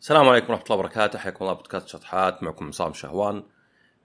[0.00, 3.42] السلام عليكم ورحمة الله وبركاته، حياكم الله بودكاست شطحات معكم عصام شهوان.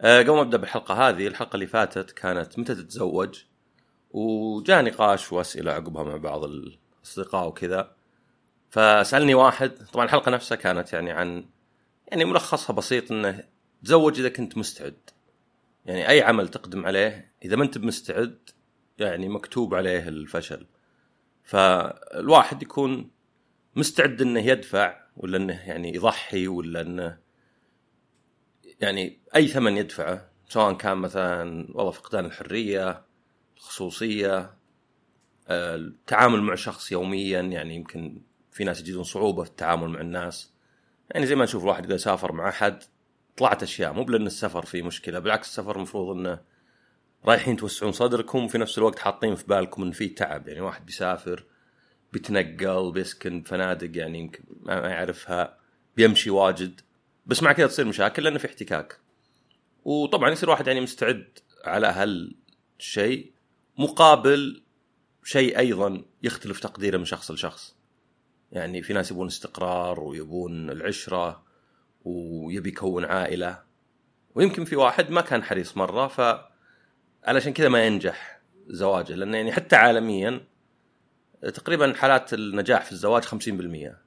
[0.02, 3.44] أه قبل ما أبدأ بالحلقة هذه، الحلقة اللي فاتت كانت متى تتزوج؟
[4.12, 7.96] وجاء نقاش وأسئلة عقبها مع بعض الأصدقاء وكذا.
[8.70, 11.46] فسألني واحد، طبعا الحلقة نفسها كانت يعني عن
[12.08, 13.44] يعني ملخصها بسيط إنه
[13.84, 15.10] تزوج إذا كنت مستعد.
[15.86, 18.50] يعني أي عمل تقدم عليه إذا ما أنت بمستعد
[18.98, 20.68] يعني مكتوب عليه الفشل.
[21.44, 23.12] فالواحد يكون
[23.76, 27.18] مستعد إنه يدفع ولا إنه يعني يضحي ولا إنه
[28.82, 33.06] يعني أي ثمن يدفعه سواء كان مثلا والله فقدان الحرية
[33.58, 34.56] الخصوصية
[35.48, 40.54] آه، التعامل مع شخص يوميا يعني يمكن في ناس يجدون صعوبة في التعامل مع الناس.
[41.12, 42.84] يعني زي ما نشوف الواحد إذا سافر مع أحد
[43.38, 46.40] طلعت أشياء مو بلأن السفر فيه مشكلة بالعكس السفر المفروض إنه
[47.26, 51.46] رايحين توسعون صدركم وفي نفس الوقت حاطين في بالكم إن في تعب يعني واحد بيسافر
[52.16, 55.58] بيتنقل بيسكن فنادق يعني يمكن ما يعرفها
[55.96, 56.82] بيمشي واجد.
[57.26, 59.00] بس مع كذا تصير مشاكل لأنه في احتكاك.
[59.86, 63.32] وطبعا يصير واحد يعني مستعد على هالشيء
[63.78, 64.64] مقابل
[65.24, 67.76] شيء أيضا يختلف تقديره من شخص لشخص.
[68.52, 71.44] يعني في ناس يبون استقرار ويبون العشرة
[72.06, 73.64] ويبي يكون عائلة.
[74.36, 76.22] ويمكن في واحد ما كان حريص مرة ف
[77.24, 79.16] علشان كذا ما ينجح زواجه.
[79.16, 80.55] لأنه يعني حتى عالميا
[81.42, 84.06] تقريبا حالات النجاح في الزواج 50%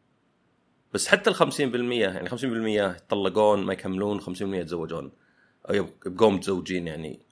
[0.95, 1.61] بس حتى ال 50%
[1.93, 5.13] يعني 50% يطلقون ما يكملون 50% يتزوجون.
[5.71, 7.27] أو يبقون متزوجين يعني.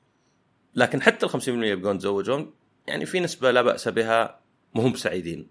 [0.75, 2.55] لكن حتى ال 50% يبقون يتزوجون
[2.87, 4.41] يعني في نسبة لا بأس بها
[4.75, 5.51] مهم سعيدين.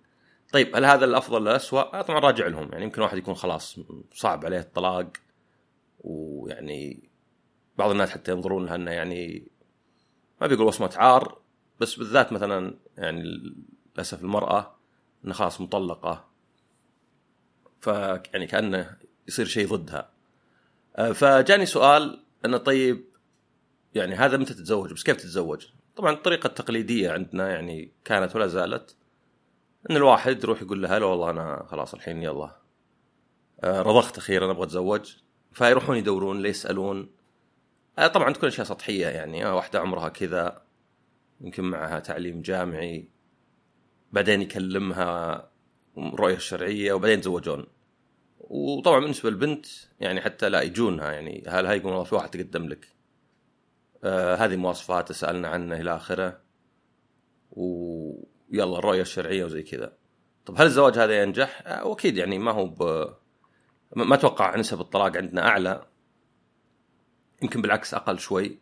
[0.53, 2.71] طيب هل هذا الأفضل ولا الاسوء؟ طبعا راجع لهم.
[2.71, 3.79] يعني يمكن واحد يكون خلاص
[4.13, 5.11] صعب عليه الطلاق
[5.99, 7.09] ويعني
[7.77, 9.51] بعض الناس حتى ينظرون لها إنه يعني
[10.41, 11.41] ما بيقول وصمة عار
[11.79, 13.23] بس بالذات مثلا يعني
[13.95, 14.75] للأسف المرأة
[15.25, 16.27] إنها خلاص مطلقة.
[17.81, 20.09] فيعني كأنه يصير شيء ضدها.
[20.95, 23.05] آه، فجاني سؤال أنه طيب
[23.95, 28.95] يعني هذا متى تتزوج؟ بس كيف تتزوج؟ طبعا الطريقة التقليدية عندنا يعني كانت ولا زالت
[29.89, 32.55] إن الواحد يروح يقول لها لا والله أنا خلاص الحين يلا.
[33.63, 35.15] آه، رضخت أخيرا أبغى أتزوج.
[35.51, 37.11] فيروحون يدورون ليه يسألون.
[37.99, 40.61] آه، طبعا تكون أشياء سطحية يعني واحدة عمرها كذا
[41.41, 43.09] يمكن معها تعليم جامعي.
[44.15, 45.49] بعدين يكلمها
[45.97, 47.65] الرؤيه الشرعية وبعدين يتزوجون
[48.39, 49.65] وطبعا بالنسبة للبنت
[49.99, 52.87] يعني حتى لا يجونها يعني هل هاي يقول والله في واحد تقدم لك.
[54.03, 56.41] آه هذه مواصفات سالنا عنه إلى آخره.
[57.51, 59.93] ويلا الرؤية الشرعية وزي كذا.
[60.45, 62.83] طب هل الزواج هذا ينجح؟ آه واكيد يعني ما هو ب...
[63.95, 65.87] ما أتوقع نسب الطلاق عندنا أعلى.
[67.41, 68.59] يمكن بالعكس أقل شوي.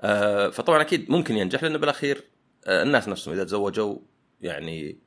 [0.00, 2.24] آه فطبعا أكيد ممكن ينجح لأنه بالأخير
[2.64, 3.98] آه الناس نفسهم إذا تزوجوا
[4.40, 4.98] يعني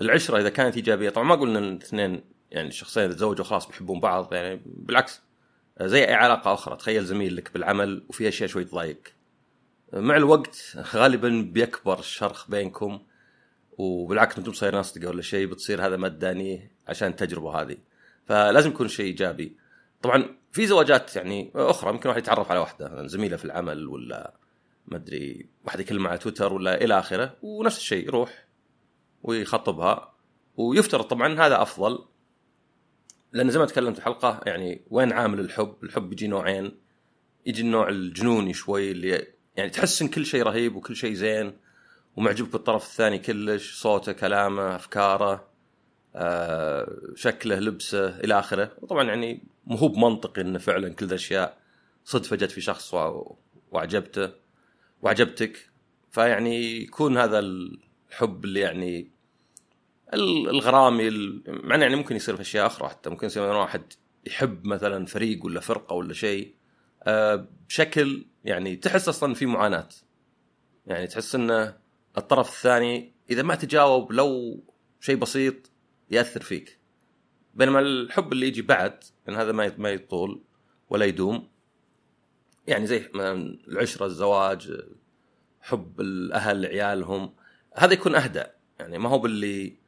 [0.00, 4.00] العشرة إذا كانت إيجابية طبعا ما قلنا إن الاثنين يعني الشخصين اذا تزوجوا خلاص بيحبون
[4.00, 5.22] بعض يعني بالعكس.
[5.80, 9.00] زي أي علاقة أخرى تخيل زميل لك بالعمل وفي أشياء شوي تضايق.
[9.92, 13.00] مع الوقت غالبا بيكبر الشرخ بينكم
[13.78, 17.76] وبالعكس أنتم صايرين اصدقاء ولا شيء بتصير هذا ما تدانيه عشان التجربة هذه.
[18.26, 19.56] فلازم يكون شيء إيجابي.
[20.02, 24.34] طبعا في زواجات يعني أخرى ممكن واحد يتعرف على واحدة زميله في العمل ولا
[24.86, 28.47] ما أدري واحد يكلمه على تويتر ولا إلى آخره ونفس الشيء يروح.
[29.22, 30.14] ويخطبها.
[30.56, 32.04] ويفترض طبعا هذا أفضل
[33.32, 36.78] لأن زي ما تكلمت في الحلقة يعني وين عامل الحب؟ الحب يجي نوعين.
[37.46, 39.26] يجي النوع الجنوني شوي اللي
[39.56, 41.52] يعني تحس إن كل شيء رهيب وكل شيء زين
[42.16, 45.48] ومعجبك بالطرف الثاني كلش صوته كلامه أفكاره
[46.16, 48.72] آه، شكله لبسه إلى آخره.
[48.78, 51.58] وطبعا يعني مو هو بمنطقي إنه فعلا كل ذا الاشياء
[52.04, 52.94] صدفه جت في شخص
[53.70, 54.30] وأعجبته
[55.02, 55.70] وأعجبتك.
[56.10, 57.38] فيعني يكون هذا
[58.10, 59.10] الحب اللي يعني
[60.14, 61.10] الغرامي
[61.46, 63.10] مع يعني ممكن يصير في أشياء أخرى حتى.
[63.10, 63.92] ممكن يصير واحد
[64.26, 66.54] يحب مثلا فريق ولا فرقة ولا شيء.
[67.02, 69.88] آه، بشكل يعني تحس أصلا في معاناة.
[70.86, 71.76] يعني تحس إنه
[72.18, 74.60] الطرف الثاني إذا ما تجاوب لو
[75.00, 75.70] شيء بسيط
[76.10, 76.78] يأثر فيك.
[77.54, 80.42] بينما الحب اللي يجي بعد يعني هذا ما ما يطول
[80.90, 81.48] ولا يدوم.
[82.66, 83.10] يعني زي
[83.68, 84.72] العشرة الزواج
[85.60, 87.34] حب الأهل لعيالهم
[87.78, 88.42] هذا يكون اهدى
[88.80, 89.78] يعني ما هو باللي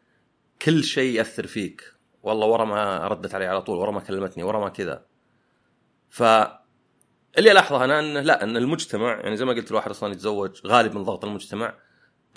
[0.63, 1.95] كل شيء يأثر فيك.
[2.23, 5.07] والله ورا ما ردت علي على طول ورا ما كلمتني ورا ما كذا.
[6.09, 6.23] ف
[7.39, 10.95] اللي ألاحظه أنا انه لا إن المجتمع يعني زي ما قلت الواحد أصلا يتزوج غالب
[10.95, 11.75] من ضغط المجتمع.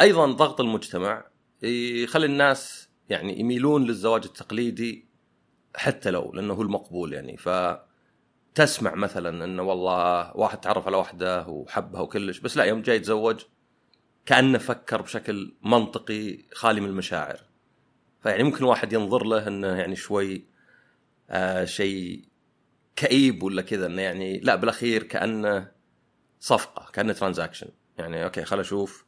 [0.01, 1.25] أيضا ضغط المجتمع
[1.63, 5.07] يخلي الناس يعني يميلون للزواج التقليدي
[5.75, 7.37] حتى لو لأنه هو المقبول يعني.
[7.37, 7.49] ف
[8.55, 13.43] تسمع مثلا انه والله واحد تعرف على واحدة وحبها وكلش بس لا يوم جاي يتزوج
[14.25, 17.39] كأنه فكر بشكل منطقي خالي من المشاعر.
[18.23, 20.47] فيعني ممكن واحد ينظر له إنه يعني شوي
[21.29, 22.25] آه شيء
[22.95, 25.71] كئيب ولا كذا إنه يعني لا بالأخير كأنه
[26.39, 29.05] صفقة كأنه transaction يعني okay خل أشوف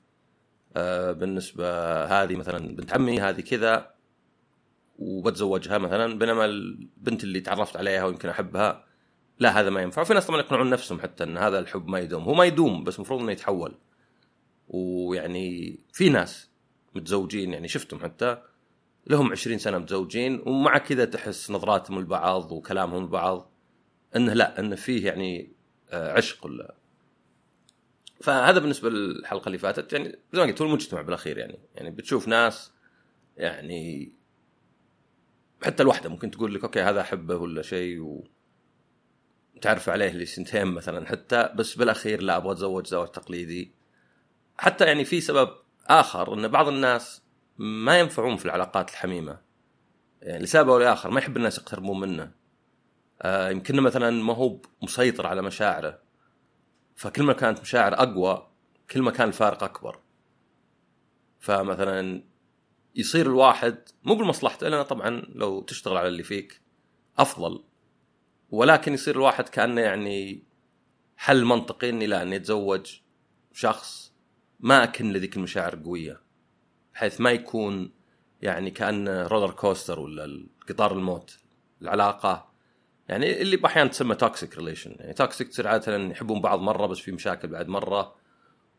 [0.77, 1.65] آه بالنسبة
[2.06, 3.95] هذه مثلا بنت عمي هذه كذا
[5.00, 8.85] وبتزوجها مثلا بينما البنت اللي تعرفت عليها ويمكن أحبها
[9.39, 10.01] لا هذا ما ينفع.
[10.01, 12.23] وفي ناس طبعا يقنعون نفسهم حتى إن هذا الحب ما يدوم.
[12.23, 13.75] هو ما يدوم بس المفروض إنه يتحول.
[14.67, 16.50] ويعني في ناس
[16.95, 18.41] متزوجين يعني شفتهم حتى
[19.07, 23.51] لهم 20 سنة متزوجين ومع كذا تحس نظراتهم لبعض وكلامهم لبعض
[24.15, 25.51] إنه لا إنه فيه يعني
[25.89, 26.75] آه، عشق ولا
[28.21, 29.94] فهذا بالنسبة للحلقة اللي فاتت.
[29.94, 31.59] يعني زي ما قلت هو المجتمع بالأخير يعني.
[31.75, 32.71] يعني بتشوف ناس
[33.38, 34.13] يعني
[35.63, 38.27] حتى الوحده ممكن تقول لك أوكي هذا أحبه ولا شيء؟ و
[39.62, 43.71] تعرف عليه لسنتين مثلا حتى بس بالأخير لا أبغى أتزوج زواج تقليدي.
[44.57, 45.50] حتى يعني في سبب
[45.88, 47.22] آخر إن بعض الناس
[47.57, 49.42] ما ينفعون في العلاقات الحميمة.
[50.22, 52.31] يعني لسبب أو لآخر ما يحب الناس يقتربون منه.
[53.22, 56.00] آه يمكن مثلا ما هو مسيطر على مشاعره.
[56.96, 58.52] فكل ما كانت مشاعر أقوى
[58.92, 60.00] كل ما كان الفارق أكبر.
[61.40, 62.24] فمثلا
[62.96, 66.62] يصير الواحد مو بمصلحته لأن طبعا لو تشتغل على اللي فيك
[67.18, 67.63] أفضل.
[68.50, 70.44] ولكن يصير الواحد كأنه يعني
[71.18, 73.00] حل منطقي إني لا إني أتزوج
[73.54, 74.14] شخص
[74.60, 76.22] ما أكن لذيك المشاعر قوية
[76.94, 77.92] بحيث ما يكون
[78.42, 81.38] يعني كأن roller coaster ولا قطار الموت
[81.81, 82.52] العلاقة.
[83.10, 87.12] يعني اللي باحيانا تسمى toxic relation يعني toxic تصير عادة يحبون بعض مرة بس في
[87.12, 88.16] مشاكل بعد مرة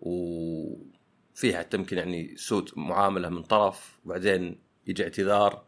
[0.00, 5.64] وفيها حتى يمكن يعني سوء معاملة من طرف وبعدين يجي اعتذار.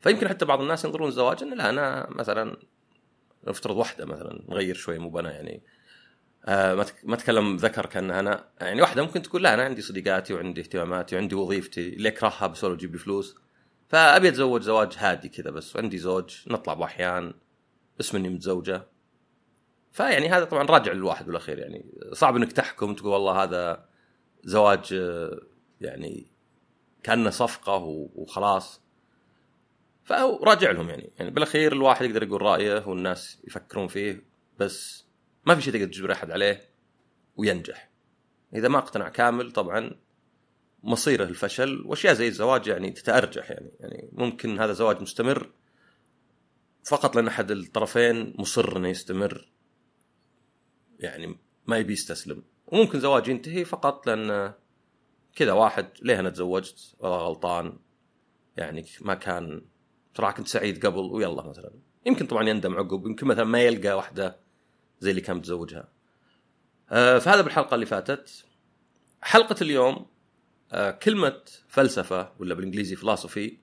[0.00, 2.56] فيمكن حتى بعض الناس ينظرون الزواج انه لا أنا مثلا
[3.48, 5.62] نفترض واحدة مثلا نغير شوي مو بنا يعني
[6.44, 10.60] آه ما اتكلم ذكر كأن أنا يعني واحدة ممكن تقول لا أنا عندي صديقاتي وعندي
[10.60, 13.36] اهتماماتي وعندي وظيفتي اللي اكرهها بس ولا تجيب لي فلوس.
[13.88, 17.34] فأبي أتزوج زواج هادي كذا بس وعندي زوج نطلع باحيان
[18.00, 18.86] اسم اني متزوجة.
[19.92, 23.88] فيعني هذا طبعا راجع للواحد بالأخير يعني صعب إنك تحكم تقول والله هذا
[24.44, 25.40] زواج آه،
[25.80, 26.26] يعني
[27.02, 27.76] كأنه صفقة
[28.14, 28.82] وخلاص.
[30.04, 31.12] فهو راجع لهم يعني.
[31.18, 34.24] يعني بالأخير الواحد يقدر يقول رأيه والناس يفكرون فيه
[34.58, 35.01] بس
[35.46, 36.68] ما في شيء تقدر تجبر أحد عليه
[37.36, 37.90] وينجح.
[38.54, 39.90] إذا ما اقتنع كامل طبعا
[40.82, 43.70] مصيره الفشل وأشياء زي الزواج يعني تتأرجح يعني.
[43.80, 45.50] يعني ممكن هذا زواج مستمر
[46.84, 49.52] فقط لأن أحد الطرفين مصر إنه يستمر
[50.98, 52.42] يعني ما يبي يستسلم.
[52.66, 54.52] وممكن زواج ينتهي فقط لأن
[55.36, 57.78] كذا واحد ليه أنا تزوجت؟ والله غلطان.
[58.56, 59.64] يعني ما كان
[60.14, 61.72] ترى كنت سعيد قبل ويلا مثلا.
[62.06, 64.40] يمكن طبعا يندم عقب يمكن مثلا ما يلقى واحدة
[65.02, 65.88] زي اللي كان متزوجها.
[66.90, 68.44] آه فهذا بالحلقة اللي فاتت.
[69.22, 70.06] حلقة اليوم
[70.72, 73.58] آه كلمة فلسفة ولا بالإنجليزي philosophy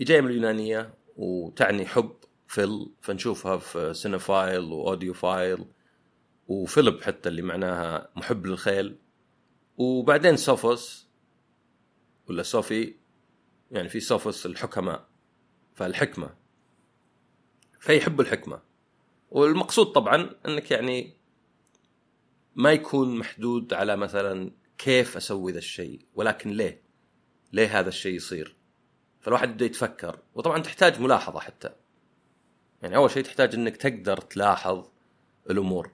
[0.00, 2.16] جاية من اليونانية وتعني حب
[2.46, 5.66] phil فنشوفها في cinephile و audiophile
[6.48, 8.98] وفيلب حتى اللي معناها محب للخيل.
[9.76, 11.08] وبعدين سوفوس
[12.28, 12.94] ولا صوفي
[13.70, 15.08] يعني في سوفوس الحكماء
[15.74, 16.34] فالحكمة.
[17.80, 18.60] فيحب الحكمة.
[19.30, 21.12] والمقصود طبعا إنك يعني
[22.54, 26.82] ما يكون محدود على مثلا كيف أسوي ذا الشيء ولكن ليه؟
[27.52, 28.56] ليه هذا الشيء يصير؟
[29.20, 31.70] فالواحد يبدأ يتفكر وطبعا تحتاج ملاحظة حتى
[32.82, 34.84] يعني أول شيء تحتاج إنك تقدر تلاحظ
[35.50, 35.90] الأمور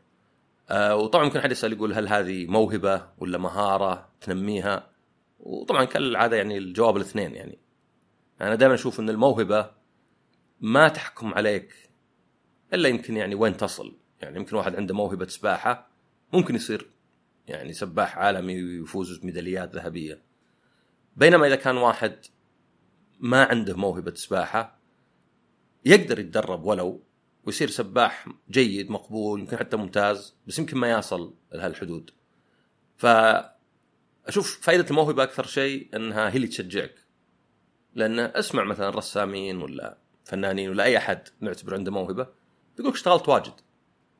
[0.70, 4.90] آه وطبعا ممكن حد يسأل يقول هل هذه موهبة ولا مهارة تنميها
[5.40, 7.58] وطبعا كالعادة يعني الجواب الاثنين يعني
[8.40, 9.70] أنا دائما أشوف إن الموهبة
[10.60, 11.90] ما تحكم عليك
[12.72, 13.96] إلا يمكن يعني وين تصل.
[14.20, 15.90] يعني يمكن واحد عنده موهبة سباحة
[16.32, 16.90] ممكن يصير
[17.48, 20.22] يعني سباح عالمي ويفوز بميداليات ذهبية.
[21.16, 22.16] بينما إذا كان واحد
[23.20, 24.78] ما عنده موهبة سباحة
[25.84, 27.02] يقدر يتدرب ولو
[27.44, 32.10] ويصير سباح جيد مقبول يمكن حتى ممتاز بس يمكن ما يصل لهالحدود.
[32.96, 33.06] ف
[34.26, 36.94] أشوف فائده الموهبة أكثر شيء إنها هي اللي تشجعك.
[37.94, 42.26] لأن أسمع مثلا رسامين ولا فنانين ولا أي أحد نعتبر عنده موهبة
[42.76, 43.52] بيقول اشتغلت واجد.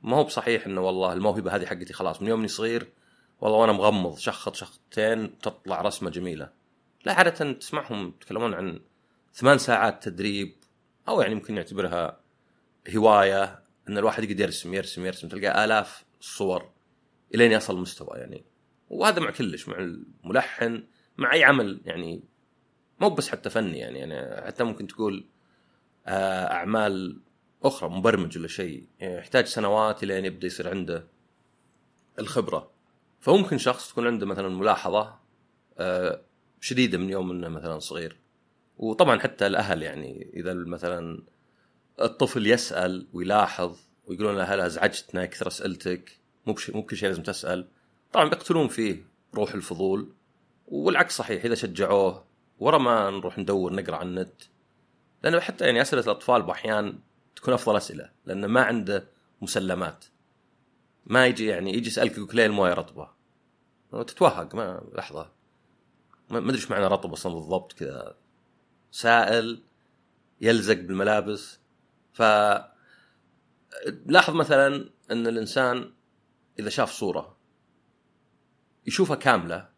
[0.03, 2.23] ما هو بصحيح إنه والله الموهبة هذه حقتي خلاص.
[2.23, 2.93] من يوم إني صغير
[3.41, 6.51] والله وأنا مغمض شخط شخطين تطلع رسمة جميلة.
[7.05, 8.81] لا عادة تسمعهم يتكلمون عن
[9.35, 10.57] ثمان ساعات تدريب
[11.09, 12.21] أو يعني ممكن نعتبرها
[12.97, 16.71] هواية إن الواحد يقدر يرسم يرسم يرسم تلقى آلاف الصور
[17.35, 18.45] إلين يصل مستوى يعني.
[18.91, 20.85] وهذا مع كلش مع الملحن
[21.19, 22.23] مع أي عمل يعني
[23.01, 25.27] مو بس حتى فني يعني, يعني حتى ممكن تقول
[26.07, 27.21] آه، أعمال
[27.65, 31.07] أخرى مبرمج ولا شيء يعني يحتاج سنوات الين يبدأ يصير عنده
[32.19, 32.71] الخبرة.
[33.21, 35.19] فممكن شخص تكون عنده مثلا ملاحظة
[35.79, 36.21] آه،
[36.61, 38.17] شديدة من يوم إنه مثلا صغير.
[38.79, 41.23] وطبعا حتى الأهل يعني إذا مثلا
[42.01, 43.77] الطفل يسأل ويلاحظ
[44.07, 46.55] ويقولون له هل ازعجتنا كثر اسئلتك مو.
[46.75, 47.69] مو بكل شيء لازم تسأل.
[48.13, 50.13] طبعا بيقتلون فيه روح الفضول.
[50.67, 52.25] والعكس صحيح إذا شجعوه
[52.59, 54.43] ورا ما نروح ندور نقرأ عن النت.
[55.23, 56.99] لأنه حتى يعني أسئلة الأطفال بأحيان
[57.37, 59.09] تكون أفضل أسئلة لأنه ما عنده
[59.43, 60.05] مسلمات.
[61.07, 63.11] ما يجي يعني يجي يسألك يقول ليه المويه رطبة.
[63.93, 65.33] وتتوهق ما لحظة.
[66.31, 68.17] ما أدري إيش معنى رطب أصلا بالضبط كذا.
[68.91, 69.63] سائل
[70.41, 71.59] يلزق بالملابس.
[72.13, 72.23] ف
[74.07, 75.93] لاحظ مثلا إن الإنسان
[76.59, 77.37] إذا شاف صورة
[78.87, 79.69] يشوفها كاملة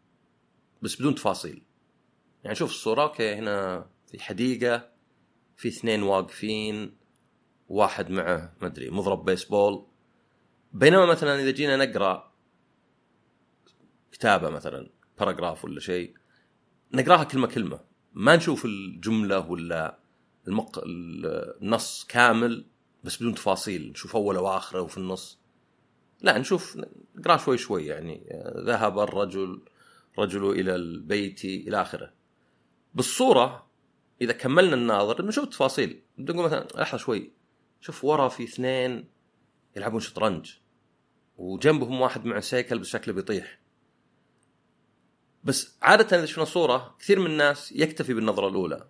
[0.81, 1.63] بس بدون تفاصيل.
[2.43, 4.89] يعني شوف الصورة أوكي هنا في حديقة
[5.57, 6.97] في اثنين واقفين
[7.69, 9.87] واحد معه ما أدري مضرب بيسبول
[10.73, 12.31] بينما مثلا إذا جينا نقرأ
[14.11, 16.13] كتابة مثلا باراجراف ولا شيء
[16.93, 17.79] نقراها كلمة كلمة.
[18.13, 19.99] ما نشوف الجملة ولا
[20.47, 20.83] المق...
[20.85, 22.65] النص كامل
[23.03, 25.39] بس بدون تفاصيل نشوف أوله وآخره وفي النص.
[26.21, 26.77] لا نشوف
[27.15, 29.61] نقرأ شوي شوي يعني ذهب الرجل
[30.19, 32.13] رجل إلى البيت إلى آخره.
[32.93, 33.67] بالصورة
[34.21, 37.31] إذا كملنا الناظر بنشوف التفاصيل نقول مثلا لحظه شوي.
[37.85, 39.09] شوف ورا في اثنين
[39.75, 40.53] يلعبون شطرنج
[41.37, 43.59] وجنبهم واحد مع سيكل بس شكله بيطيح.
[45.43, 48.87] بس عادة إذا شفنا صورة كثير من الناس يكتفي بالنظرة الأولى.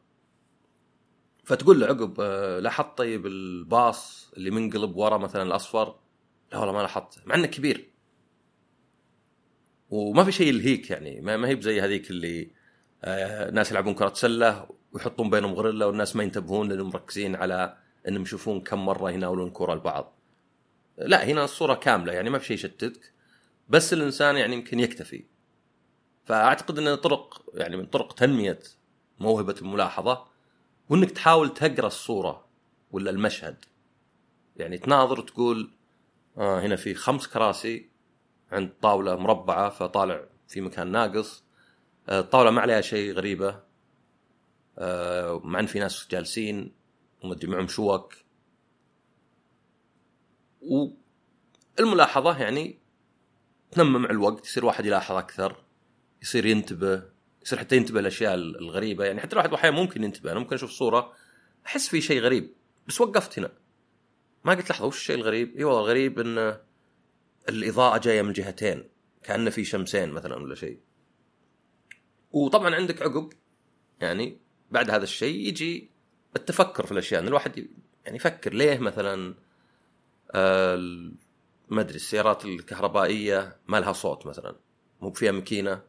[1.43, 5.99] فتقول له عقب آه، لاحظت طيب الباص اللي منقلب ورا مثلا الأصفر؟
[6.51, 7.91] لا والله ما لاحظته مع إنه كبير.
[9.89, 12.51] وما في شيء يلهيك يعني ما هي بزي هذيك اللي
[13.03, 18.21] آه ناس يلعبون كرة سلة ويحطون بينهم غريلا والناس ما ينتبهون لأنهم مركزين على انهم
[18.21, 20.13] يشوفون كم مرة يناولون كرة لبعض.
[20.97, 23.13] لا هنا الصورة كاملة يعني ما في شيء يشتتك
[23.69, 25.25] بس الإنسان يعني يمكن يكتفي.
[26.25, 28.59] فأعتقد إن طرق يعني من طرق تنمية
[29.19, 30.25] موهبة الملاحظة
[30.89, 32.45] وإنك تحاول تقرأ الصورة
[32.91, 33.65] ولا المشهد.
[34.57, 35.71] يعني تناظر وتقول
[36.37, 37.89] آه هنا في خمس كراسي
[38.51, 41.43] عند طاولة مربعة فطالع في مكان ناقص
[42.09, 43.59] آه الطاولة ما عليها شيء غريبة
[44.77, 46.71] آه مع إن في ناس جالسين
[47.23, 48.13] ومدري معهم شوك
[51.77, 52.79] والملاحظة يعني
[53.71, 55.63] تنمى مع الوقت يصير واحد يلاحظ أكثر
[56.21, 57.03] يصير ينتبه
[57.45, 61.13] يصير حتى ينتبه الاشياء الغريبة يعني حتى الواحد أحيانا ممكن ينتبه أنا ممكن أشوف صورة
[61.65, 62.53] أحس في شيء غريب
[62.87, 63.51] بس وقفت هنا
[64.45, 66.57] ما قلت لحظة وش الشيء الغريب؟ إي والله الغريب إن
[67.49, 68.89] الإضاءة جاية من جهتين
[69.23, 70.79] كأنه في شمسين مثلا ولا شيء.
[72.31, 73.33] وطبعا عندك عقب
[74.01, 74.41] يعني
[74.71, 75.91] بعد هذا الشيء يجي
[76.35, 77.67] التفكر في الأشياء إن الواحد
[78.05, 79.35] يعني يفكر ليه مثلا
[80.31, 80.75] آه
[81.69, 84.55] ما أدري السيارات الكهربائية ما لها صوت مثلا
[85.01, 85.81] مو فيها ماكينة.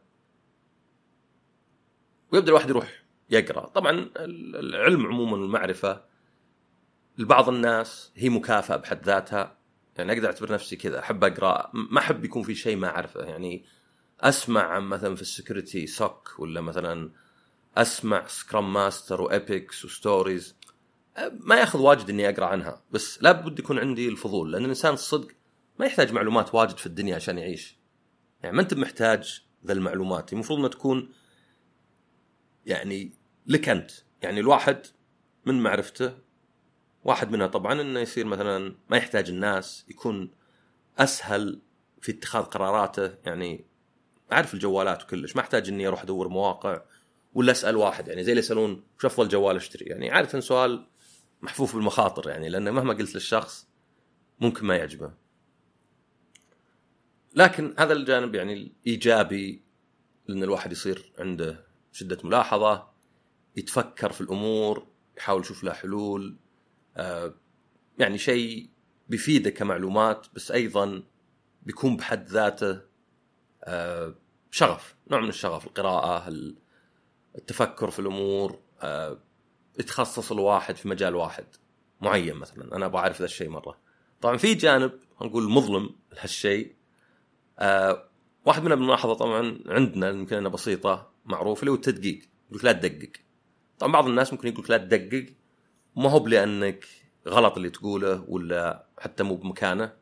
[2.31, 3.67] ويبدأ الواحد يروح يقرأ.
[3.67, 6.03] طبعا العلم عموما والمعرفة
[7.17, 9.57] لبعض الناس هي مكافأة بحد ذاتها.
[9.97, 11.71] يعني أقدر أعتبر نفسي كذا أحب أقرأ.
[11.73, 13.21] ما أحب يكون في شيء ما أعرفه.
[13.21, 13.65] يعني
[14.19, 17.11] أسمع عن مثلا في ال security SOC ولا مثلا
[17.77, 20.55] أسمع scrum master و epics و stories
[21.31, 25.27] ما يأخذ واجد إني أقرأ عنها بس لابد يكون عندي الفضول لأن الإنسان الصدق
[25.79, 27.77] ما يحتاج معلومات واجد في الدنيا عشان يعيش.
[28.43, 31.13] يعني ما أنت محتاج ذا المعلومات المفروض إنها تكون
[32.65, 33.13] يعني
[33.47, 33.91] لك أنت.
[34.21, 34.81] يعني الواحد
[35.45, 36.13] من معرفته
[37.03, 40.31] واحد منها طبعا إنه يصير مثلا ما يحتاج الناس يكون
[40.97, 41.61] أسهل
[42.01, 43.15] في اتخاذ قراراته.
[43.25, 43.65] يعني
[44.31, 46.81] أعرف الجوالات وكلش ما أحتاج إني أروح أدور مواقع.
[47.37, 50.87] ولا أسأل واحد يعني زي اللي يسألون وش افضل جوال أشتري؟ يعني عادة سؤال
[51.41, 53.67] محفوف بالمخاطر يعني لأنه مهما قلت للشخص
[54.39, 55.13] ممكن ما يعجبه.
[57.35, 59.61] لكن هذا الجانب يعني الإيجابي
[60.29, 62.87] ان الواحد يصير عنده شدة ملاحظة
[63.57, 66.37] يتفكر في الأمور يحاول يشوف لها حلول
[66.97, 67.33] آه،
[67.99, 68.69] يعني شيء
[69.09, 71.03] بيفيدك كمعلومات بس أيضا
[71.63, 72.81] بيكون بحد ذاته
[73.63, 74.15] آه،
[74.51, 76.27] شغف نوع من الشغف القراءة
[77.37, 79.17] التفكر في الأمور آه،
[79.79, 81.45] يتخصص الواحد في مجال واحد
[82.01, 82.75] معين مثلا.
[82.75, 83.77] أنا أبغى أعرف ذا الشيء مرة.
[84.21, 84.91] طبعا في جانب
[85.21, 86.75] نقول مظلم لهالشيء.
[88.45, 92.19] واحد من الملاحظة طبعا عندنا يمكن أنها بسيطة معروف اللي هو التدقيق.
[92.51, 93.11] يقول لا تدقق.
[93.79, 95.25] طبعا بعض الناس ممكن يقول لا تدقق.
[95.95, 96.85] ما هو بلأنك
[97.27, 99.93] غلط اللي تقوله ولا حتى مو بمكانه.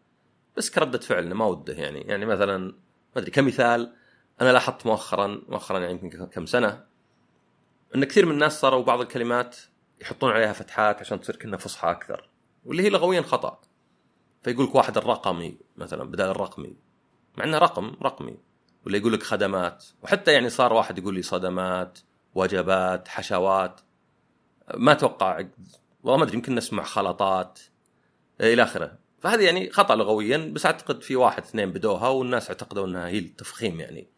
[0.57, 2.01] بس كردة فعل ما وده يعني.
[2.01, 3.93] يعني مثلا ما أدري كمثال
[4.41, 6.83] أنا لاحظت مؤخرا مؤخرا يعني يمكن كم سنة
[7.95, 9.57] إن كثير من الناس صاروا بعض الكلمات
[10.01, 12.29] يحطون عليها فتحات عشان تصير كأنها فصحى أكثر
[12.65, 13.61] واللي هي لغويا خطأ.
[14.43, 16.75] فيقول لك واحد الرقمي مثلا بدل الرقمي.
[17.37, 18.37] مع إنه رقم رقمي.
[18.85, 19.85] ولا يقول لك خدمات.
[20.03, 21.99] وحتى يعني صار واحد يقول لي صدمات
[22.35, 23.81] وجبات حشوات.
[24.77, 25.45] ما أتوقع
[26.03, 27.59] والله ما أدري يمكن نسمع خلطات.
[28.41, 28.97] آه، إلى آخره.
[29.19, 33.79] فهذه يعني خطأ لغويا بس أعتقد في واحد اثنين بدوها والناس اعتقدوا إنها هي التفخيم
[33.79, 34.09] يعني.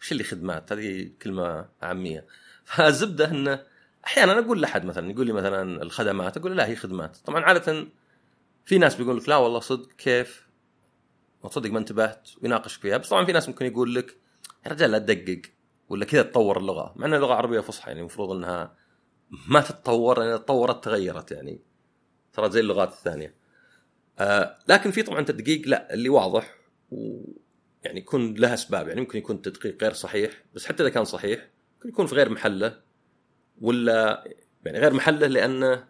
[0.00, 2.26] وش اللي خدمات؟ هذه كلمة عامية.
[2.70, 3.62] فالزبده انه
[4.04, 7.16] أحيانا أقول لأحد مثلا يقول لي مثلا الخدمات أقول له لا هي خدمات.
[7.16, 7.86] طبعا عادة
[8.64, 10.46] في ناس بيقول لك لا والله صدق كيف؟
[11.42, 12.96] وتصدق ما انتبهت ويناقشك فيها.
[12.96, 14.16] بس طبعا في ناس ممكن يقول لك
[14.66, 15.42] يا رجال لا تدقق
[15.88, 16.92] ولا كذا تطور اللغة.
[16.96, 18.76] مع انها لغه عربية فصحى يعني المفروض إنها
[19.48, 21.60] ما تتطور يعني تطورت تغيرت يعني
[22.36, 23.34] صارت زي اللغات الثانية.
[24.18, 26.54] آه لكن في طبعا تدقيق لا اللي واضح
[26.90, 31.48] ويعني يكون لها أسباب يعني ممكن يكون تدقيق غير صحيح بس حتى إذا كان صحيح
[31.84, 32.80] يكون في غير محله
[33.60, 34.24] ولا
[34.64, 35.88] يعني غير محله لأنه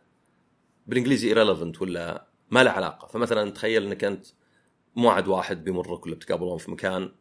[0.87, 3.07] بالإنجليزي irrelevant ولا ما له علاقة.
[3.07, 4.27] فمثلا تخيل إنك أنت
[4.97, 7.13] موعد واحد بيمرك ولا بتقابلون في مكان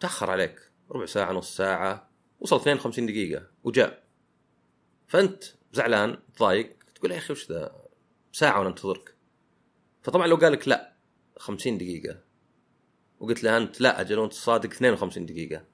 [0.00, 2.08] تأخر عليك ربع ساعة نص ساعة
[2.40, 4.02] وصل 52 دقيقة وجاء.
[5.06, 7.82] فأنت زعلان ضايق تقول يا أخي وش ذا؟
[8.32, 9.14] ساعة وأنا أنتظرك.
[10.02, 10.92] فطبعا لو قال لك لا
[11.36, 12.20] 50 دقيقة.
[13.20, 15.64] وقلت له أنت لا أجل وأنت صادق 52 دقيقة.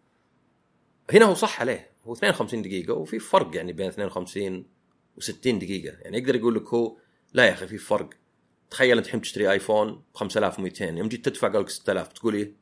[1.12, 1.90] هنا هو صح عليه.
[2.08, 4.64] هو 52 دقيقة وفي فرق يعني بين 52
[5.20, 5.96] و60 دقيقة.
[6.00, 6.96] يعني يقدر يقول لك هو
[7.32, 8.10] لا يا أخي في فرق.
[8.70, 12.52] تخيل أنت الحين تشتري آيفون ب 5200 يوم جيت تدفع قال لك 6000 بتقول إيه؟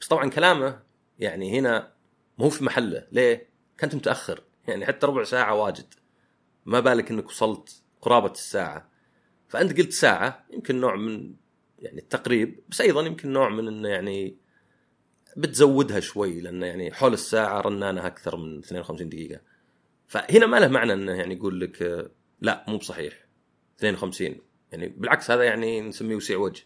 [0.00, 0.82] بس طبعا كلامه
[1.18, 1.92] يعني هنا
[2.38, 3.06] مو في محله.
[3.12, 4.42] ليه؟ كنت متأخر.
[4.68, 5.94] يعني حتى ربع ساعة واجد.
[6.66, 8.90] ما بالك إنك وصلت قرابة الساعة.
[9.48, 11.34] فأنت قلت ساعة يمكن نوع من
[11.78, 14.36] يعني التقريب بس أيضا يمكن نوع من إنه يعني
[15.36, 19.40] بتزودها شوي لأنه يعني حول الساعة رنانها أكثر من 52 دقيقة.
[20.06, 22.10] فهنا ما له معنى إنه يعني يقول لك
[22.40, 23.26] لا مو بصحيح.
[23.78, 24.36] 52
[24.72, 26.62] يعني بالعكس هذا يعني نسميه وسيع وجه.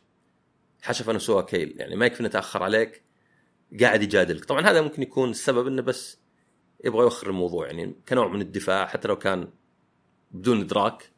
[0.83, 3.03] حشفة نسوها كيل يعني ما يكفي إنه تاخر عليك
[3.81, 4.45] قاعد يجادلك.
[4.45, 6.19] طبعا هذا ممكن يكون السبب إنه بس
[6.85, 9.49] يبغى يوخر الموضوع يعني كنوع من الدفاع حتى لو كان
[10.31, 11.11] بدون إدراك.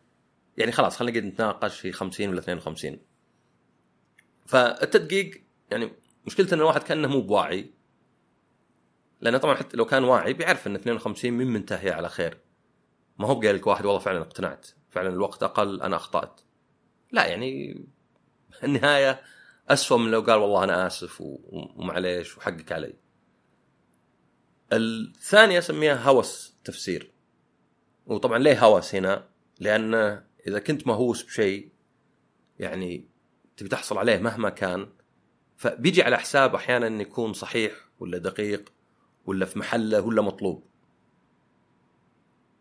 [0.56, 2.98] يعني خلاص خلينا نقعد نتناقش في 50 ولا 52
[4.46, 5.92] فالتدقيق يعني
[6.26, 7.70] مشكلته إن الواحد كأنه مو بواعي.
[9.20, 12.38] لأنه طبعا حتى لو كان واعي بيعرف إن 52 من منتهيه على خير.
[13.18, 14.66] ما هو بقال لك واحد والله فعلا اقتنعت.
[14.90, 16.40] فعلا الوقت أقل أنا أخطأت.
[17.12, 17.84] لا يعني
[18.64, 19.22] النهاية
[19.68, 22.94] اسوء من لو قال والله أنا آسف ومعليش وحقك علي.
[24.72, 27.12] الثانية أسميها هوس تفسير.
[28.06, 29.28] وطبعا ليه هوس هنا؟
[29.60, 29.94] لأن
[30.46, 31.72] إذا كنت مهووس بشيء
[32.58, 33.08] يعني
[33.56, 34.88] تبي تحصل عليه مهما كان
[35.56, 38.72] فبيجي على حساب أحيانا انه يكون صحيح ولا دقيق
[39.26, 40.64] ولا في محله ولا مطلوب.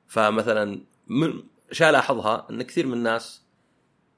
[0.08, 3.45] فمثلا من اشياء الاحظها إن كثير من الناس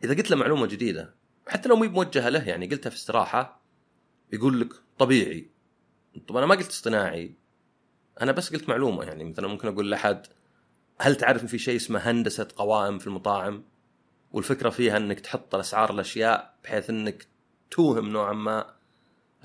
[0.04, 1.16] إذا قلت له معلومة جديدة
[1.48, 3.62] حتى لو مي موجهة له يعني قلتها في استراحة
[4.34, 5.52] يقول لك طبيعي.
[6.28, 7.36] طب أنا ما قلت اصطناعي
[8.22, 10.28] أنا بس قلت معلومة يعني مثلا ممكن أقول لأحد
[11.00, 13.64] هل تعرف إن في شيء اسمه هندسة قوائم في المطاعم؟
[14.32, 17.28] والفكرة فيها إنك تحط الأسعار الأشياء بحيث إنك
[17.72, 18.74] توهم نوعا ما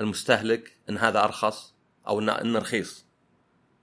[0.00, 1.74] المستهلك إن هذا أرخص
[2.08, 3.06] أو انه رخيص.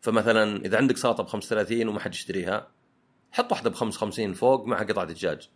[0.01, 2.71] فمثلا إذا عندك سلطه ب 35 وما حد يشتريها
[3.31, 5.49] حط واحدة ب 55 فوق مع قطعة دجاج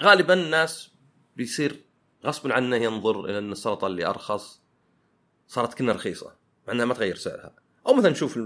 [0.00, 0.90] غالبا الناس
[1.36, 1.84] بيصير
[2.24, 4.62] غصبا عنه ينظر إلى إن السلطة اللي أرخص
[5.48, 6.36] صارت كنا رخيصة
[6.66, 7.54] مع إنها ما تغير سعرها.
[7.86, 8.38] أو مثلا نشوف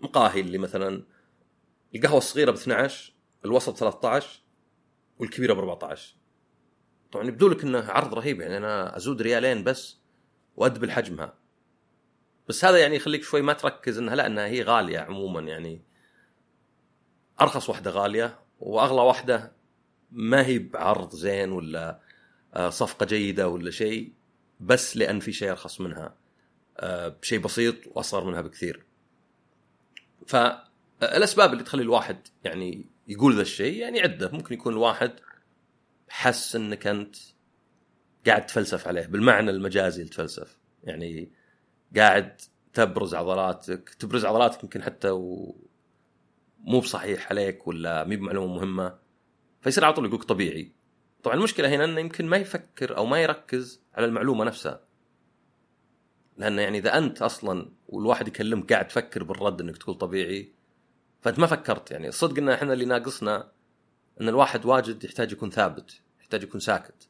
[0.00, 1.02] المقاهي اللي مثلا
[1.94, 3.12] القهوة الصغيرة ب 12
[3.44, 4.40] الوسط 13
[5.18, 6.14] والكبيرة ب 14
[7.12, 9.96] طبعا يبدو لك إنه عرض رهيب يعني أنا أزود ريالين بس
[10.56, 11.34] وأدبل حجمها.
[12.48, 15.82] بس هذا يعني يخليك شوي ما تركز إنها لا إنها هي غالية عموما يعني
[17.40, 19.52] أرخص واحدة غالية وأغلى واحدة
[20.12, 22.00] ما هي بعرض زين ولا
[22.54, 24.12] آه، صفقة جيدة ولا شيء
[24.60, 26.14] بس لأن في شيء أرخص منها
[26.78, 28.86] آه، بشيء بسيط وأصغر منها بكثير.
[30.26, 35.12] فالأسباب اللي تخلي الواحد يعني يقول ذا الشيء يعني عدة ممكن يكون الواحد
[36.16, 37.16] حس انك انت
[38.26, 41.32] قاعد تفلسف عليه بالمعنى المجازي لتفلسف يعني
[41.96, 42.40] قاعد
[42.72, 45.56] تبرز عضلاتك تبرز عضلاتك يمكن حتى و...
[46.60, 48.98] مو بصحيح عليك ولا مي بمعلومة مهمة
[49.60, 50.72] فيصير على طول يقولك طبيعي.
[51.22, 54.80] طبعا المشكلة هنا إنه يمكن ما يفكر أو ما يركز على المعلومة نفسها.
[56.36, 60.52] لأن يعني إذا أنت أصلا والواحد يكلمك قاعد تفكر بالرد إنك تقول طبيعي
[61.20, 61.90] فأنت ما فكرت.
[61.90, 63.52] يعني الصدق إن إحنا اللي ناقصنا
[64.20, 66.05] إن الواحد واجد يحتاج يكون ثابت.
[66.26, 67.08] يحتاج يكون ساكت.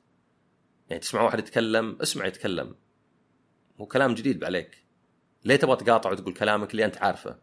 [0.89, 2.75] يعني تسمع واحد يتكلم اسمع يتكلم.
[3.81, 4.85] هو كلام جديد عليك
[5.45, 7.39] ليه تبغى تقاطع وتقول كلامك اللي أنت عارفه؟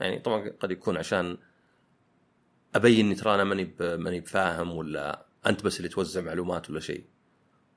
[0.00, 1.38] يعني طبعا قد يكون عشان
[2.74, 7.04] أبين إني ترى أنا ماني ماني بفاهم ولا أنت بس اللي توزع معلومات ولا شيء.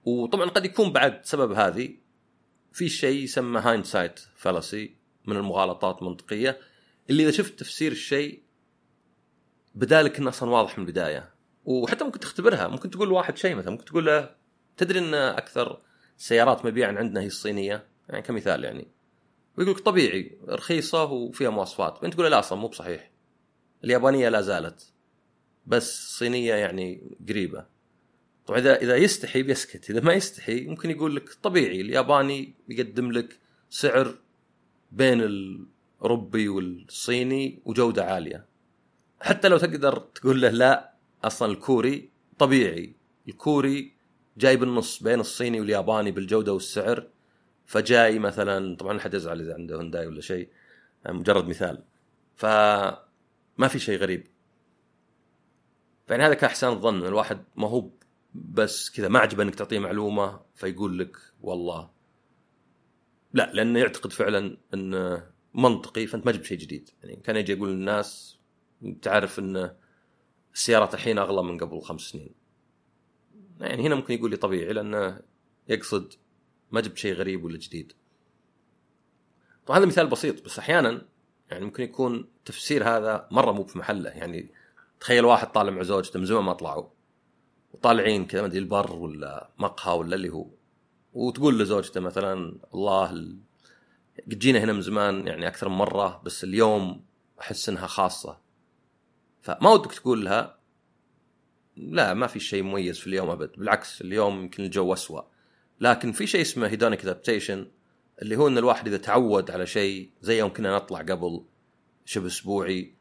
[0.05, 1.97] وطبعا قد يكون بعد سبب هذه
[2.73, 6.59] في شيء يسمى hindsight fallacy من المغالطات المنطقية
[7.09, 8.43] اللي إذا شفت تفسير الشيء
[9.75, 11.40] بدالك إنه أصلا واضح من البداية.
[11.65, 12.67] وحتى ممكن تختبرها.
[12.67, 13.71] ممكن تقول لواحد شيء مثلا.
[13.71, 14.29] ممكن تقول له
[14.77, 15.81] تدري إن أكثر
[16.17, 18.87] سيارات مبيعا عندنا هي الصينية؟ يعني كمثال يعني.
[19.57, 22.03] ويقول لك طبيعي رخيصة وفيها مواصفات.
[22.03, 23.11] وأنت تقول لا أصلا مو بصحيح.
[23.83, 24.93] اليابانية لا زالت.
[25.67, 27.65] بس الصينية يعني قريبة.
[28.45, 29.89] طبعا إذا إذا يستحي بيسكت.
[29.89, 31.81] إذا ما يستحي ممكن يقول لك طبيعي.
[31.81, 34.15] الياباني بيقدم لك سعر
[34.91, 38.45] بين الأوروبي والصيني وجودة عالية.
[39.19, 40.90] حتى لو تقدر تقول له لا
[41.23, 42.95] أصلا الكوري طبيعي.
[43.27, 43.93] الكوري
[44.37, 47.07] جاي بالنص بين الصيني والياباني بالجودة والسعر
[47.65, 50.49] فجاي مثلا طبعا حد يزعل إذا عنده هونداي ولا شيء
[51.05, 51.83] مجرد مثال.
[52.35, 54.27] فما في شيء غريب.
[56.09, 57.89] يعني هذا كاحسان الظن الواحد ما هو
[58.35, 61.89] بس كذا ما عجبه إنك تعطيه معلومة فيقول لك والله.
[63.33, 66.89] لا لأنه يعتقد فعلا إنه منطقي فأنت ما جبت شيء جديد.
[67.03, 68.39] يعني كان يجي يقول للناس
[69.01, 69.75] تعرف ان
[70.53, 72.33] السيارات الحين أغلى من قبل خمس سنين.
[73.59, 75.19] يعني هنا ممكن يقول لي طبيعي لأنه
[75.69, 76.13] يقصد
[76.71, 77.93] ما جبت شيء غريب ولا جديد.
[79.65, 81.01] طبعا هذا مثال بسيط بس أحيانا
[81.51, 84.09] يعني ممكن يكون تفسير هذا مرة مو في محله.
[84.09, 84.51] يعني
[84.99, 86.89] تخيل واحد طالع مع زوجته من زمان ما طلعوا.
[87.73, 90.47] وطالعين كذا ما أدري البر ولا مقهى ولا اللي هو.
[91.13, 93.07] وتقول لزوجته مثلا الله
[94.27, 97.05] قد جينا هنا من زمان يعني أكثر من مرة بس اليوم
[97.41, 98.39] أحس إنها خاصة.
[99.41, 100.57] فما ودك تقول لها
[101.77, 105.23] لا ما في شيء مميز في اليوم أبد بالعكس اليوم يمكن الجو اسوء
[105.79, 107.67] لكن في شيء اسمه هيدونيك ادابتيشن
[108.21, 111.45] اللي هو إن الواحد إذا تعود على شيء زي يوم كنا نطلع قبل
[112.05, 112.95] شبه أسبوعي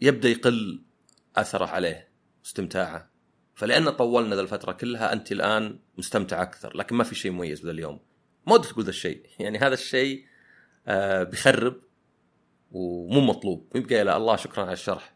[0.00, 0.82] يبدأ يقل
[1.36, 2.08] أثره عليه
[2.46, 3.10] استمتاعه.
[3.54, 7.70] فلأن طولنا ذا الفترة كلها أنت الآن مستمتع أكثر لكن ما في شيء مميز بذا
[7.70, 8.00] اليوم.
[8.46, 9.26] ما ودك تقول ذا الشيء.
[9.40, 10.24] يعني هذا الشيء
[10.86, 11.76] آه بيخرب
[12.72, 13.66] ومو مطلوب.
[13.74, 15.14] يبقى لا الله شكرا على الشرح.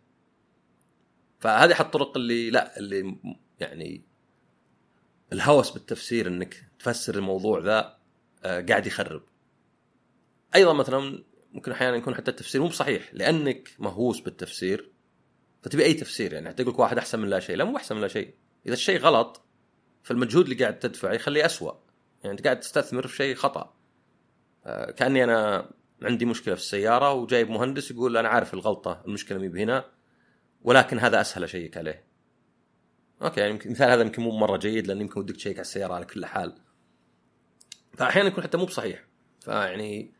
[1.38, 3.16] فهذه احد الطرق اللي لا اللي
[3.60, 4.04] يعني
[5.32, 7.98] الهوس بالتفسير إنك تفسر الموضوع ذا
[8.44, 9.22] آه قاعد يخرب.
[10.54, 14.92] أيضا مثلا ممكن أحيانا يكون حتى التفسير مو بصحيح لأنك مهووس بالتفسير.
[15.62, 17.56] فتبي أي تفسير يعني تقول لك واحد أحسن من لا شيء.
[17.56, 18.34] لا مو أحسن من لا شيء.
[18.66, 19.42] إذا الشيء غلط
[20.02, 21.72] فالمجهود اللي قاعد تدفعه يخليه أسوأ.
[22.24, 23.74] يعني أنت قاعد تستثمر في شيء خطأ.
[24.64, 25.70] آه، كأني أنا
[26.02, 29.84] عندي مشكلة في السيارة وجايب مهندس يقول أنا عارف الغلطة المشكلة مي بهنا.
[30.66, 32.04] ولكن هذا أسهل اشيك عليه.
[33.22, 36.04] okay يعني مثال هذا يمكن مو مرة جيد لأن يمكن ودك تشيك على السيارة على
[36.04, 36.54] كل حال.
[37.92, 39.04] فأحيانا يكون حتى مو بصحيح.
[39.40, 40.12] فيعني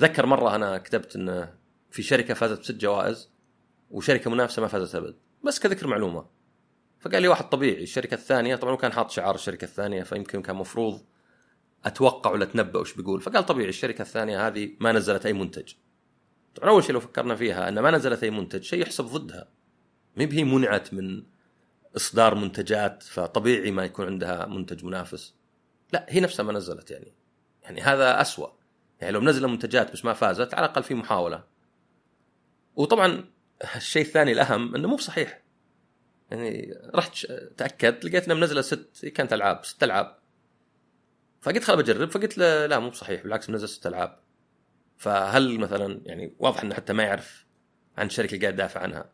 [0.00, 1.54] ذكر مرة أنا كتبت انه
[1.90, 3.30] في شركة فازت بست جوائز
[3.90, 5.16] وشركة منافسة ما فازت أبد.
[5.44, 6.26] بس كذكر معلومة.
[7.00, 11.04] فقال لي واحد طبيعي الشركة الثانية طبعا كان حاط شعار الشركة الثانية فيمكن كان مفروض
[11.84, 13.20] أتوقع ولا أتنبأ وش بيقول.
[13.20, 15.72] فقال طبيعي الشركة الثانية هذه ما نزلت أي منتج.
[16.54, 19.48] طبعا أول شيء لو فكرنا فيها أن ما نزلت أي منتج شيء يحسب ضدها.
[20.16, 21.22] ما هي منعت من
[21.96, 25.34] إصدار منتجات فطبيعي ما يكون عندها منتج منافس.
[25.92, 27.12] لا هي نفسها ما نزلت يعني.
[27.62, 28.48] يعني هذا أسوأ.
[29.00, 31.44] يعني لو منزلة منتجات بس ما فازت على الأقل في محاولة.
[32.76, 33.24] وطبعا
[33.76, 35.42] الشيء الثاني الأهم إنه مو بصحيح.
[36.30, 40.18] يعني رحت تأكدت لقيت انه منزلة ست كانت ألعاب ست ألعاب.
[41.40, 44.18] فقلت خل بجرب فقلت له لا مو بصحيح بالعكس منزل ست ألعاب.
[44.96, 47.46] فهل مثلا يعني واضح إنه حتى ما يعرف
[47.98, 49.10] عن الشركة اللي قاعد يدافع عنها.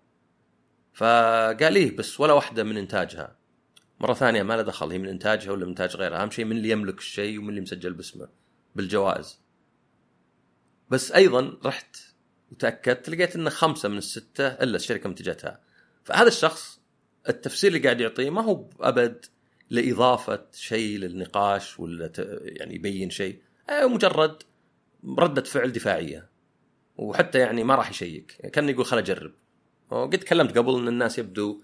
[0.92, 3.36] فقال ليه بس ولا واحدة من إنتاجها.
[4.00, 6.22] مرة ثانية ما له دخل هي من إنتاجها ولا من إنتاج غيرها.
[6.22, 8.28] أهم شيء من اللي يملك الشيء ومن اللي مسجل باسمه
[8.74, 9.40] بالجوائز.
[10.90, 11.96] بس أيضا رحت
[12.52, 15.60] وتأكدت لقيت انه خمسة من الستة إلا الشركة منتجتها.
[16.04, 16.80] فهذا الشخص
[17.28, 19.26] التفسير اللي قاعد يعطيه ما هو أبد
[19.70, 23.42] لإضافة شيء للنقاش ولا يعني يبين شيء.
[23.70, 24.42] آه، مجرد
[25.18, 26.28] ردة فعل دفاعية.
[26.96, 28.32] وحتى يعني ما راح يشيك.
[28.52, 29.32] كان يقول خل أجرب.
[29.90, 31.62] قد تكلمت قبل إن الناس يبدو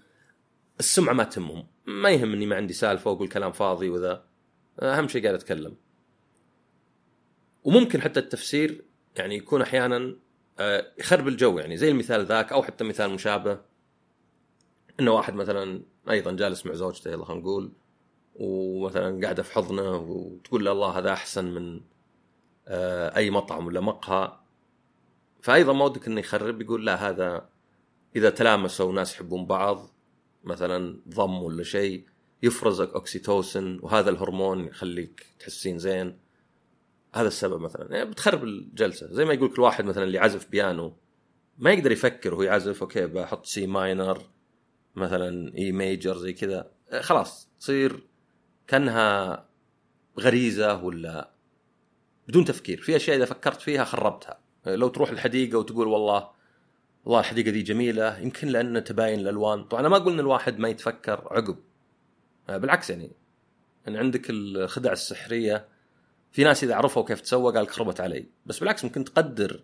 [0.79, 1.67] السمعة ما تهمهم.
[1.85, 4.23] ما يهمني ما عندي سالفة وأقول كلام فاضي وذا.
[4.79, 5.75] أهم شيء قاعد أتكلم.
[7.63, 8.83] وممكن حتى التفسير
[9.15, 10.15] يعني يكون أحيانا
[10.59, 11.77] آه، يخرب الجو يعني.
[11.77, 13.59] زي المثال ذاك أو حتى مثال مشابه.
[14.99, 17.71] إنه واحد مثلا أيضا جالس مع زوجته يلا خلينا نقول
[18.35, 21.81] ومثلا قاعدة في حضنه وتقول له الله هذا أحسن من
[22.67, 24.37] آه، أي مطعم ولا مقهى.
[25.41, 27.49] فايضا ما ودك إنه يخرب يقول لا هذا
[28.17, 29.89] إذا تلامسوا ناس يحبون بعض
[30.43, 32.05] مثلا ضم ولا شيء
[32.43, 36.19] يفرز oxytocin وهذا الهرمون يخليك تحس إن زين.
[37.13, 37.95] هذا السبب مثلا.
[37.95, 39.07] يعني بتخرب الجلسة.
[39.13, 40.93] زي ما يقول كل واحد مثلا اللي عازف بيانو
[41.57, 44.21] ما يقدر يفكر وهو يعزف okay بحط C minor
[44.95, 46.71] مثلا A major زي كذا.
[46.99, 48.07] خلاص تصير
[48.67, 49.45] كأنها
[50.19, 51.31] غريزة ولا
[52.27, 52.81] بدون تفكير.
[52.81, 54.39] في أشياء إذا فكرت فيها خربتها.
[54.65, 56.36] لو تروح الحديقة وتقول والله
[57.07, 58.19] والله الحديقه دي جميلة.
[58.19, 59.63] يمكن لأن تباين الألوان.
[59.63, 61.57] طبعا أنا ما أقول إن الواحد ما يتفكر عقب.
[62.49, 63.11] آه، بالعكس يعني.
[63.87, 65.67] إن عندك الخدع السحرية.
[66.31, 68.25] في ناس إذا عرفوا كيف تسوى قال خربت علي.
[68.45, 69.63] بس بالعكس ممكن تقدر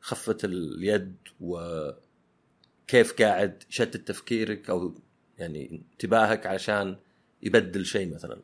[0.00, 4.94] خفة اليد وكيف قاعد يشتت تفكيرك أو
[5.38, 6.96] يعني انتباهك عشان
[7.42, 8.40] يبدل شيء مثلا.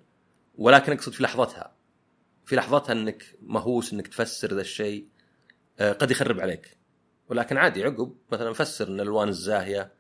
[0.58, 1.74] ولكن أقصد في لحظتها.
[2.44, 5.06] في لحظتها إنك مهووس إنك تفسر ذا الشيء.
[5.78, 6.77] آه، قد يخرب عليك.
[7.28, 9.92] ولكن عادي عقب مثلا فسر إن الألوان الزاهية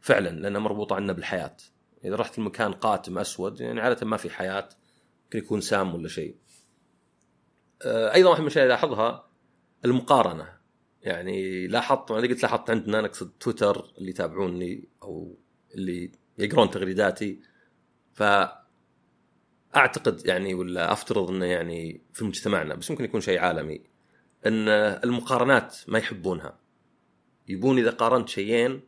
[0.00, 1.56] فعلا لأنها مربوطة عندنا بالحياة.
[2.04, 4.68] إذا رحت المكان قاتم أسود يعني عادة ما في حياة
[5.24, 6.36] ممكن يكون سام ولا شيء.
[7.82, 9.28] آه، أيضا واحد من الأشياء اللي لاحظها
[9.84, 10.58] المقارنة.
[11.02, 15.38] يعني لاحظت أنا قلت لاحظت عندنا أقصد تويتر اللي يتابعوني أو
[15.74, 17.40] اللي يقرون تغريداتي.
[18.12, 18.22] ف
[19.76, 23.80] اعتقد يعني ولا أفترض إنه يعني في مجتمعنا بس ممكن يكون شيء عالمي.
[24.46, 24.68] إن
[25.04, 26.58] المقارنات ما يحبونها.
[27.48, 28.80] يبون إذا قارنت شيئين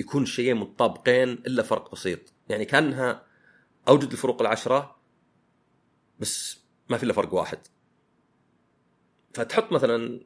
[0.00, 2.20] يكون الشيئين متطابقين إلا فرق بسيط.
[2.48, 3.26] يعني كأنها
[3.88, 4.96] أوجد الفروق العشرة
[6.20, 7.58] بس ما في إلا فرق واحد.
[9.34, 10.20] فتحط مثلا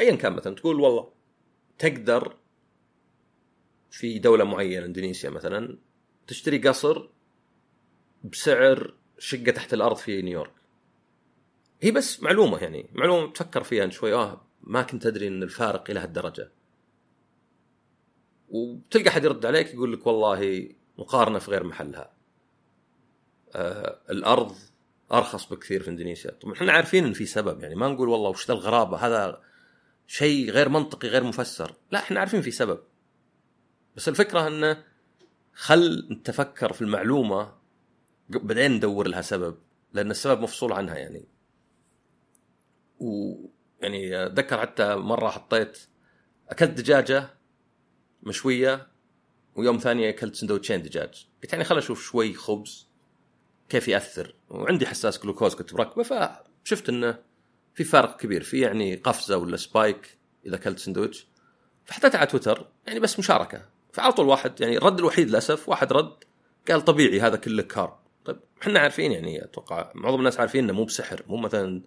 [0.00, 1.12] ايا كان مثلا تقول والله
[1.78, 2.36] تقدر
[3.90, 5.78] في دولة معينة إندونيسيا مثلا
[6.26, 7.08] تشتري قصر
[8.24, 10.52] بسعر شقة تحت الأرض في نيويورك.
[11.80, 14.14] هي بس معلومة يعني معلومة تفكر فيها شوي.
[14.14, 16.52] آه ما كنت أدري إن الفارق إلى هالدرجة.
[18.48, 22.12] وتلقى حد يرد عليك يقول لك والله مقارنة في غير محلها.
[23.54, 24.54] آه الأرض
[25.12, 26.30] أرخص بكثير في إندونيسيا.
[26.30, 29.42] طبعا إحنا عارفين إن في سبب يعني ما نقول والله وش ذا الغرابة هذا
[30.06, 31.74] شيء غير منطقي غير مفسر.
[31.90, 32.80] لا إحنا عارفين في سبب.
[33.96, 34.84] بس الفكرة انه
[35.54, 37.54] خل نتفكر في المعلومة
[38.28, 39.56] بعدين ندور لها سبب
[39.92, 41.24] لأن السبب مفصول عنها يعني.
[43.00, 45.78] ويعني أتذكر حتى مرة حطيت
[46.48, 47.30] أكلت دجاجة
[48.22, 48.86] مشوية
[49.54, 51.26] ويوم ثاني أكلت سندوتشين دجاج.
[51.42, 52.88] قلت يعني خل أشوف شوي خبز
[53.68, 54.34] كيف يأثر.
[54.48, 57.18] وعندي حساس جلوكوز كنت مركبة فشفت إنه
[57.74, 58.42] في فرق كبير.
[58.42, 61.26] في يعني قفزة ولا spike إذا أكلت سندوتش.
[61.84, 63.62] فحطيتها على تويتر يعني بس مشاركة.
[63.92, 66.24] فعلى طول واحد يعني الرد الوحيد للأسف واحد رد
[66.68, 67.96] قال طبيعي هذا كله carb.
[68.24, 71.82] طيب إحنا عارفين يعني أتوقع معظم الناس عارفين إنه مو بسحر مو مثلا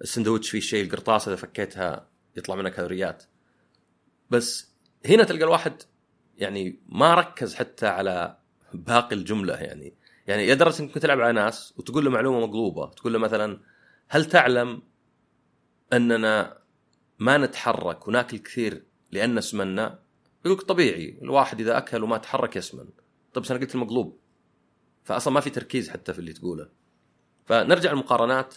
[0.00, 3.24] السندوتش فيه شيء القرطاسة إذا فكيتها يطلع منها كالوريات.
[4.30, 4.74] بس
[5.06, 5.82] هنا تلقى الواحد
[6.38, 8.38] يعني ما ركز حتى على
[8.74, 9.94] باقي الجملة يعني.
[10.26, 13.60] يعني لدرجه إنك تلعب على ناس وتقول له معلومة مقلوبة تقول له مثلا
[14.08, 14.82] هل تعلم
[15.92, 16.58] أننا
[17.18, 19.98] ما نتحرك وناكل كثير لأن سمنا
[20.44, 22.88] يقول طبيعي الواحد إذا أكل وما تحرك يسمن.
[23.32, 24.18] طيب بس أنا قلت المقلوب.
[25.04, 26.68] فاصلا ما في تركيز حتى في اللي تقوله.
[27.46, 28.54] فنرجع للمقارنات.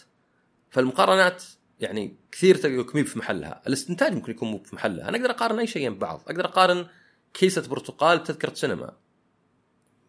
[0.70, 1.44] فالمقارنات
[1.80, 3.62] يعني كثير تلقى في محلها.
[3.66, 5.08] الاستنتاج ممكن يكون مو في محلها.
[5.08, 6.86] أنا أقدر أقارن أي شيئين ببعض أقدر أقارن
[7.34, 8.96] كيسة برتقال تذكره سينما.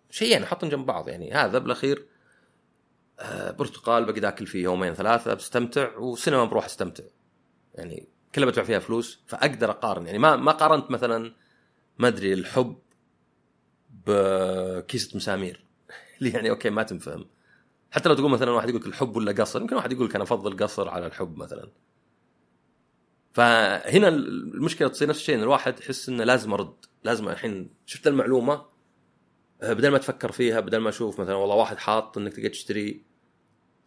[0.10, 1.10] شيئين أحطهم جنب بعض.
[1.10, 2.06] يعني هذا بالأخير
[3.20, 7.04] آه، برتقال بقعد اكل فيه يومين ثلاثة بستمتع وسينما بروح أستمتع.
[7.76, 10.06] يعني كلها بدفع فيها فلوس فأقدر أقارن.
[10.06, 11.34] يعني ما ما قارنت مثلا
[12.00, 12.80] ما أدري الحب
[14.08, 15.66] بكيسة مسامير.
[16.20, 17.26] اللي يعني أوكي ما تنفهم.
[17.92, 20.64] حتى لو تقول مثلا واحد يقول الحب ولا قصر يمكن واحد يقول لك أنا أفضل
[20.64, 21.72] قصر على الحب مثلا.
[23.32, 28.66] فهنا المشكلة تصير نفس الشيء إن الواحد يحس إنه لازم أرد لازم الحين شفت المعلومة
[29.62, 33.06] بدل ما تفكر فيها بدل ما أشوف مثلا والله واحد حاط إنك تقدر تشتري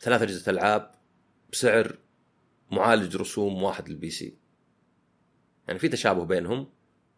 [0.01, 0.95] ثلاث أجهزة ألعاب
[1.53, 1.99] بسعر
[2.71, 4.37] معالج رسوم واحد لل PC.
[5.69, 6.69] يعني في تشابه بينهم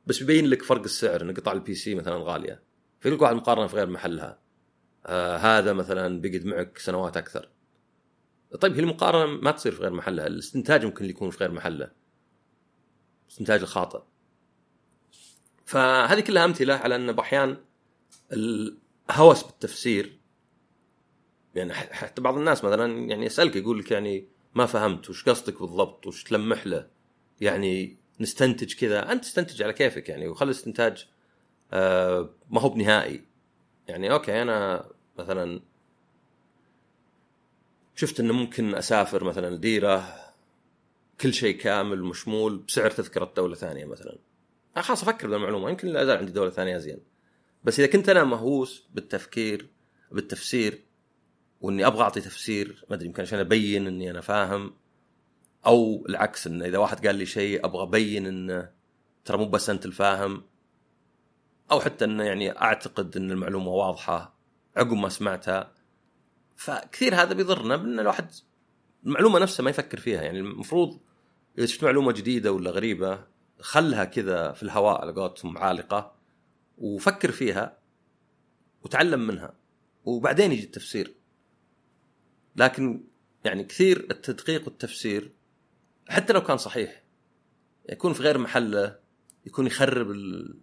[0.07, 2.63] بس بيبين لك فرق السعر إن قطع ال PC مثلا غالية.
[3.01, 4.44] في لك واحد مقارنة في غير محلها.
[5.07, 7.49] آه هذا مثلا بيقعد معك سنوات أكثر.
[8.61, 10.27] طيب هي المقارنة ما تصير في غير محلها.
[10.27, 11.91] الاستنتاج ممكن يكون في غير محله
[13.27, 14.01] الاستنتاج الخاطئ.
[15.67, 17.65] فهذه كلها أمثلة على أن أحيانا
[18.33, 20.19] الهوس بالتفسير
[21.55, 26.07] يعني حتى بعض الناس مثلا يعني يسألك يقول لك يعني ما فهمت وش قصدك بالضبط
[26.07, 26.89] وش تلمح له؟
[27.41, 29.13] يعني نستنتج كذا.
[29.13, 31.07] أنت تستنتج على كيفك يعني وخلي الاستنتاج
[31.73, 33.25] آه ما هو بنهائي.
[33.89, 34.85] يعني أوكي أنا
[35.19, 35.61] مثلا
[37.95, 40.25] شفت إنه ممكن أسافر مثلا ديره
[41.21, 44.19] كل شيء كامل مشمول بسعر تذكرة دولة ثانية مثلا.
[44.77, 46.99] خلاص أفكر بالمعلومة يمكن لا ازال عندي دولة ثانية زين.
[47.65, 49.67] بس إذا كنت أنا مهووس بالتفكير
[50.13, 50.81] بالتفسير
[51.61, 54.75] وإني أبغى أعطي تفسير ما أدري يمكن عشان أبين إني أنا فاهم
[55.67, 58.71] أو العكس انه إذا واحد قال لي شيء أبغى أبين إنه
[59.25, 60.43] ترى مو بس أنت الفاهم.
[61.75, 64.35] أو حتى إنه يعني أعتقد إن المعلومة واضحة
[64.77, 65.73] عقب ما سمعتها.
[66.57, 68.31] فكثير هذا بيضرنا بأن الواحد
[69.07, 70.23] المعلومة نفسها ما يفكر فيها.
[70.23, 71.01] يعني المفروض
[71.59, 73.25] إذا شفت معلومة جديدة ولا غريبة
[73.61, 76.15] خلها كذا في الهواء على قولتهم عالقة
[76.79, 77.79] وفكر فيها
[78.83, 79.55] وتعلم منها
[80.05, 81.15] وبعدين يجي التفسير.
[82.57, 83.05] لكن
[83.45, 85.33] يعني كثير التدقيق والتفسير
[86.09, 87.03] حتى لو كان صحيح
[87.89, 88.99] يكون في غير محله
[89.47, 90.59] يكون يخرب ال...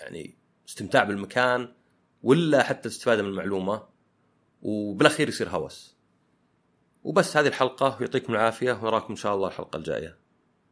[0.00, 1.74] يعني استمتاع بالمكان
[2.22, 3.82] ولا حتى الاستفاده من المعلومة
[4.62, 5.96] وبالأخير يصير هوس.
[7.04, 10.19] وبس هذه الحلقة ويعطيكم العافية ونراكم إن شاء الله الحلقة الجاية.